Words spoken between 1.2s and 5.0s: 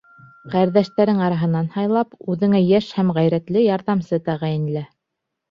араһынан һайлап, үҙеңә йәш һәм ғәйрәтле ярҙамсы тәғәйенлә.